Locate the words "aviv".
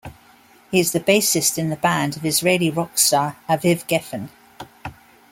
3.47-3.85